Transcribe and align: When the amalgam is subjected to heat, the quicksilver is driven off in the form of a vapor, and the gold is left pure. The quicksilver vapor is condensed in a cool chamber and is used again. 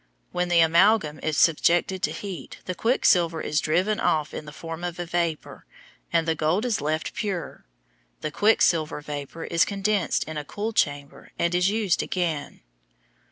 When 0.31 0.49
the 0.49 0.61
amalgam 0.61 1.19
is 1.21 1.37
subjected 1.37 2.01
to 2.01 2.11
heat, 2.11 2.57
the 2.65 2.73
quicksilver 2.73 3.39
is 3.39 3.61
driven 3.61 3.99
off 3.99 4.33
in 4.33 4.45
the 4.45 4.51
form 4.51 4.83
of 4.83 4.97
a 4.97 5.05
vapor, 5.05 5.67
and 6.11 6.27
the 6.27 6.33
gold 6.33 6.65
is 6.65 6.81
left 6.81 7.13
pure. 7.13 7.65
The 8.21 8.31
quicksilver 8.31 9.01
vapor 9.01 9.43
is 9.43 9.63
condensed 9.63 10.23
in 10.23 10.37
a 10.37 10.43
cool 10.43 10.73
chamber 10.73 11.29
and 11.37 11.53
is 11.53 11.69
used 11.69 12.01
again. 12.01 12.61